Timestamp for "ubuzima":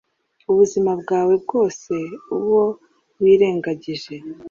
0.51-0.91